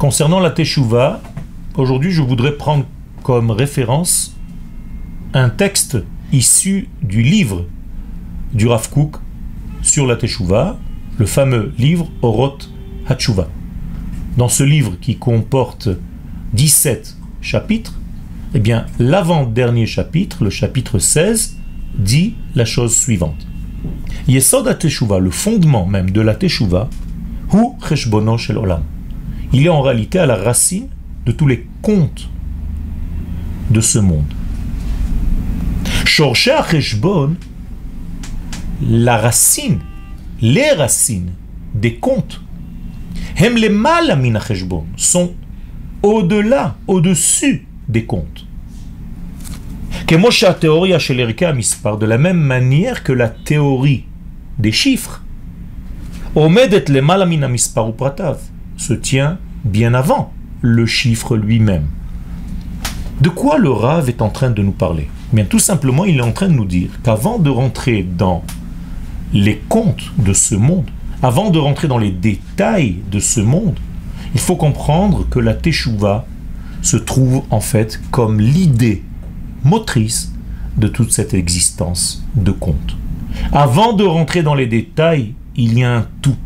Concernant 0.00 0.40
la 0.40 0.50
Teshuvah, 0.50 1.20
aujourd'hui 1.76 2.10
je 2.10 2.22
voudrais 2.22 2.56
prendre 2.56 2.86
comme 3.22 3.50
référence 3.50 4.34
un 5.34 5.50
texte 5.50 5.98
issu 6.32 6.88
du 7.02 7.20
livre 7.20 7.66
du 8.54 8.66
Rav 8.66 8.88
Kook 8.88 9.16
sur 9.82 10.06
la 10.06 10.16
Teshuvah, 10.16 10.78
le 11.18 11.26
fameux 11.26 11.74
livre 11.76 12.08
Oroth 12.22 12.70
Hatshuva. 13.08 13.48
Dans 14.38 14.48
ce 14.48 14.62
livre 14.62 14.94
qui 15.02 15.16
comporte 15.16 15.90
17 16.54 17.18
chapitres, 17.42 18.00
eh 18.54 18.58
bien, 18.58 18.86
l'avant-dernier 18.98 19.84
chapitre, 19.84 20.44
le 20.44 20.50
chapitre 20.50 20.98
16, 20.98 21.58
dit 21.98 22.36
la 22.54 22.64
chose 22.64 22.96
suivante. 22.96 23.46
Yesod 24.28 24.78
Teshuvah, 24.78 25.18
le 25.18 25.30
fondement 25.30 25.84
même 25.84 26.08
de 26.08 26.22
la 26.22 26.34
Teshuvah, 26.34 26.88
Hu 27.52 27.76
Cheshbono 27.86 28.38
Shel 28.38 28.56
Olam. 28.56 28.82
Il 29.52 29.66
est 29.66 29.68
en 29.68 29.82
réalité 29.82 30.18
à 30.18 30.26
la 30.26 30.36
racine 30.36 30.88
de 31.26 31.32
tous 31.32 31.46
les 31.46 31.66
contes 31.82 32.28
de 33.70 33.80
ce 33.80 33.98
monde. 33.98 34.32
La 38.82 39.16
racine, 39.16 39.80
les 40.40 40.72
racines 40.72 41.32
des 41.74 41.96
contes, 41.96 42.40
Hem 43.36 43.56
les 43.56 43.70
mal 43.70 44.18
sont 44.96 45.34
au-delà, 46.02 46.76
au-dessus 46.86 47.66
des 47.88 48.04
contes. 48.04 48.46
De 50.06 50.16
la 52.06 52.18
même 52.18 52.40
manière 52.40 53.02
que 53.02 53.12
la 53.12 53.28
théorie 53.28 54.04
des 54.58 54.72
chiffres 54.72 55.22
se 58.80 58.94
tient 58.94 59.38
bien 59.64 59.92
avant 59.92 60.32
le 60.62 60.86
chiffre 60.86 61.36
lui-même. 61.36 61.86
De 63.20 63.28
quoi 63.28 63.58
le 63.58 63.70
Rav 63.70 64.08
est 64.08 64.22
en 64.22 64.30
train 64.30 64.48
de 64.48 64.62
nous 64.62 64.72
parler? 64.72 65.10
Bien, 65.34 65.44
tout 65.44 65.58
simplement, 65.58 66.06
il 66.06 66.16
est 66.16 66.22
en 66.22 66.32
train 66.32 66.48
de 66.48 66.54
nous 66.54 66.64
dire 66.64 66.88
qu'avant 67.02 67.38
de 67.38 67.50
rentrer 67.50 68.02
dans 68.02 68.42
les 69.34 69.58
contes 69.68 70.10
de 70.16 70.32
ce 70.32 70.54
monde, 70.54 70.90
avant 71.22 71.50
de 71.50 71.58
rentrer 71.58 71.88
dans 71.88 71.98
les 71.98 72.10
détails 72.10 72.96
de 73.12 73.20
ce 73.20 73.40
monde, 73.40 73.78
il 74.32 74.40
faut 74.40 74.56
comprendre 74.56 75.28
que 75.28 75.38
la 75.38 75.52
Teshuvah 75.52 76.24
se 76.80 76.96
trouve 76.96 77.42
en 77.50 77.60
fait 77.60 78.00
comme 78.10 78.40
l'idée 78.40 79.04
motrice 79.62 80.32
de 80.78 80.88
toute 80.88 81.12
cette 81.12 81.34
existence 81.34 82.24
de 82.34 82.50
conte. 82.50 82.96
Avant 83.52 83.92
de 83.92 84.04
rentrer 84.04 84.42
dans 84.42 84.54
les 84.54 84.66
détails, 84.66 85.34
il 85.54 85.78
y 85.78 85.84
a 85.84 85.94
un 85.94 86.06
tout. 86.22 86.36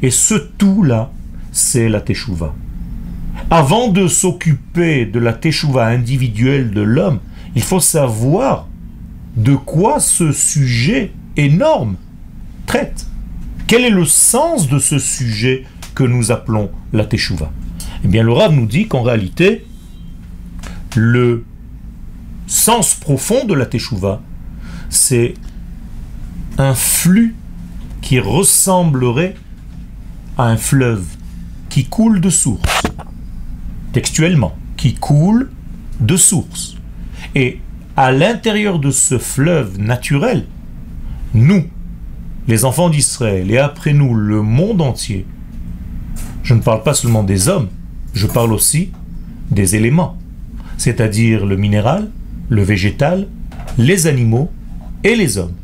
Et 0.00 0.10
ce 0.10 0.34
tout-là, 0.34 1.12
c'est 1.52 1.88
la 1.88 2.00
Teshuvah. 2.00 2.54
Avant 3.50 3.88
de 3.88 4.08
s'occuper 4.08 5.06
de 5.06 5.18
la 5.18 5.32
Teshuvah 5.32 5.86
individuelle 5.86 6.72
de 6.72 6.80
l'homme, 6.80 7.20
il 7.54 7.62
faut 7.62 7.80
savoir 7.80 8.66
de 9.36 9.54
quoi 9.54 10.00
ce 10.00 10.32
sujet 10.32 11.12
énorme 11.36 11.96
traite. 12.66 13.06
Quel 13.66 13.84
est 13.84 13.90
le 13.90 14.04
sens 14.04 14.68
de 14.68 14.78
ce 14.78 14.98
sujet 14.98 15.64
que 15.94 16.04
nous 16.04 16.32
appelons 16.32 16.70
la 16.92 17.04
Teshuvah 17.04 17.52
Eh 18.04 18.08
bien, 18.08 18.22
le 18.22 18.32
Rav 18.32 18.52
nous 18.52 18.66
dit 18.66 18.88
qu'en 18.88 19.02
réalité, 19.02 19.64
le 20.96 21.44
sens 22.46 22.94
profond 22.94 23.44
de 23.44 23.54
la 23.54 23.66
Teshuvah, 23.66 24.20
c'est 24.88 25.34
un 26.58 26.74
flux 26.74 27.34
qui 28.02 28.18
ressemblerait 28.18 29.34
à 30.36 30.44
un 30.44 30.56
fleuve 30.56 31.04
qui 31.72 31.86
coule 31.86 32.20
de 32.20 32.28
source, 32.28 32.82
textuellement, 33.94 34.54
qui 34.76 34.92
coule 34.92 35.50
de 36.00 36.16
source. 36.16 36.76
Et 37.34 37.60
à 37.96 38.12
l'intérieur 38.12 38.78
de 38.78 38.90
ce 38.90 39.16
fleuve 39.16 39.78
naturel, 39.78 40.44
nous, 41.32 41.64
les 42.46 42.66
enfants 42.66 42.90
d'Israël, 42.90 43.50
et 43.50 43.56
après 43.56 43.94
nous, 43.94 44.12
le 44.12 44.42
monde 44.42 44.82
entier, 44.82 45.24
je 46.42 46.52
ne 46.52 46.60
parle 46.60 46.82
pas 46.82 46.92
seulement 46.92 47.22
des 47.22 47.48
hommes, 47.48 47.70
je 48.12 48.26
parle 48.26 48.52
aussi 48.52 48.90
des 49.50 49.74
éléments, 49.74 50.18
c'est-à-dire 50.76 51.46
le 51.46 51.56
minéral, 51.56 52.10
le 52.50 52.62
végétal, 52.62 53.28
les 53.78 54.06
animaux 54.06 54.50
et 55.04 55.16
les 55.16 55.38
hommes. 55.38 55.54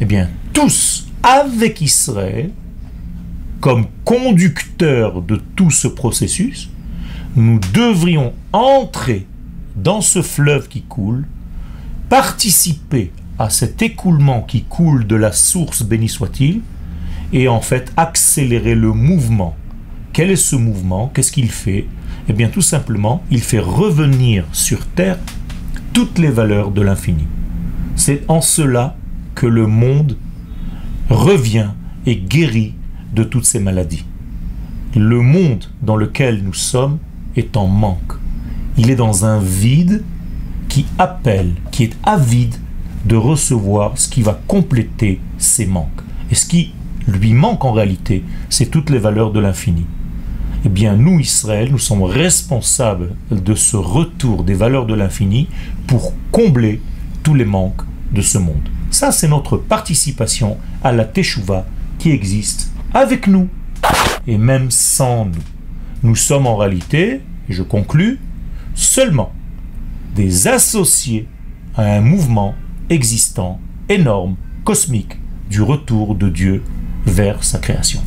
Eh 0.00 0.04
bien, 0.04 0.28
tous, 0.52 1.06
avec 1.22 1.80
Israël, 1.80 2.50
comme 3.64 3.86
conducteurs 4.04 5.22
de 5.22 5.40
tout 5.56 5.70
ce 5.70 5.88
processus, 5.88 6.68
nous 7.34 7.58
devrions 7.72 8.34
entrer 8.52 9.26
dans 9.74 10.02
ce 10.02 10.20
fleuve 10.20 10.68
qui 10.68 10.82
coule, 10.82 11.26
participer 12.10 13.10
à 13.38 13.48
cet 13.48 13.80
écoulement 13.80 14.42
qui 14.42 14.64
coule 14.64 15.06
de 15.06 15.16
la 15.16 15.32
source, 15.32 15.82
béni 15.82 16.10
soit-il, 16.10 16.60
et 17.32 17.48
en 17.48 17.62
fait 17.62 17.90
accélérer 17.96 18.74
le 18.74 18.92
mouvement. 18.92 19.56
Quel 20.12 20.30
est 20.30 20.36
ce 20.36 20.56
mouvement? 20.56 21.10
Qu'est-ce 21.14 21.32
qu'il 21.32 21.50
fait? 21.50 21.86
Eh 22.28 22.34
bien 22.34 22.50
tout 22.50 22.60
simplement, 22.60 23.22
il 23.30 23.40
fait 23.40 23.60
revenir 23.60 24.44
sur 24.52 24.84
Terre 24.88 25.16
toutes 25.94 26.18
les 26.18 26.28
valeurs 26.28 26.70
de 26.70 26.82
l'infini. 26.82 27.24
C'est 27.96 28.24
en 28.28 28.42
cela 28.42 28.94
que 29.34 29.46
le 29.46 29.66
monde 29.66 30.18
revient 31.08 31.70
et 32.04 32.16
guérit 32.16 32.74
de 33.14 33.24
toutes 33.24 33.44
ces 33.44 33.60
maladies. 33.60 34.04
Le 34.96 35.20
monde 35.20 35.64
dans 35.82 35.96
lequel 35.96 36.42
nous 36.42 36.54
sommes 36.54 36.98
est 37.36 37.56
en 37.56 37.66
manque. 37.66 38.14
Il 38.76 38.90
est 38.90 38.96
dans 38.96 39.24
un 39.24 39.38
vide 39.38 40.02
qui 40.68 40.86
appelle, 40.98 41.52
qui 41.70 41.84
est 41.84 41.96
avide 42.02 42.56
de 43.04 43.16
recevoir 43.16 43.98
ce 43.98 44.08
qui 44.08 44.22
va 44.22 44.40
compléter 44.46 45.20
ses 45.38 45.66
manques. 45.66 45.88
Et 46.30 46.34
ce 46.34 46.46
qui 46.46 46.72
lui 47.06 47.34
manque 47.34 47.64
en 47.64 47.72
réalité, 47.72 48.24
c'est 48.48 48.70
toutes 48.70 48.90
les 48.90 48.98
valeurs 48.98 49.30
de 49.32 49.40
l'infini. 49.40 49.84
Eh 50.64 50.68
bien, 50.68 50.96
nous, 50.96 51.20
Israël, 51.20 51.68
nous 51.70 51.78
sommes 51.78 52.04
responsables 52.04 53.14
de 53.30 53.54
ce 53.54 53.76
retour 53.76 54.44
des 54.44 54.54
valeurs 54.54 54.86
de 54.86 54.94
l'infini 54.94 55.48
pour 55.86 56.14
combler 56.32 56.80
tous 57.22 57.34
les 57.34 57.44
manques 57.44 57.82
de 58.12 58.22
ce 58.22 58.38
monde. 58.38 58.68
Ça, 58.90 59.12
c'est 59.12 59.28
notre 59.28 59.58
participation 59.58 60.56
à 60.82 60.92
la 60.92 61.04
Teshuvah 61.04 61.66
qui 61.98 62.10
existe 62.10 62.73
avec 62.94 63.26
nous 63.26 63.48
et 64.26 64.38
même 64.38 64.70
sans 64.70 65.26
nous. 65.26 65.42
Nous 66.02 66.16
sommes 66.16 66.46
en 66.46 66.56
réalité, 66.56 67.20
et 67.48 67.52
je 67.52 67.62
conclus, 67.62 68.20
seulement 68.74 69.32
des 70.14 70.48
associés 70.48 71.28
à 71.76 71.82
un 71.96 72.00
mouvement 72.00 72.54
existant, 72.88 73.60
énorme, 73.88 74.36
cosmique, 74.64 75.18
du 75.50 75.60
retour 75.60 76.14
de 76.14 76.28
Dieu 76.28 76.62
vers 77.04 77.44
sa 77.44 77.58
création. 77.58 78.00